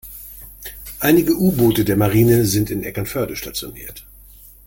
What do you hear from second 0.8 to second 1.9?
Einige U-Boote